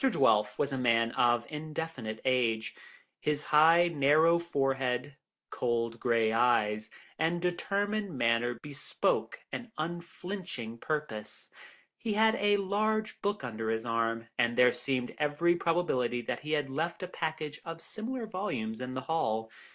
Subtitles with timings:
[0.09, 2.75] Dwelf was a man of indefinite age;
[3.19, 5.15] his high, narrow forehead,
[5.51, 6.89] cold grey eyes,
[7.19, 11.51] and determined manner bespoke an unflinching purpose.
[11.99, 16.53] He had a large book under his arm, and there seemed every probability that he
[16.53, 19.51] had left a package of similar volumes in the hall.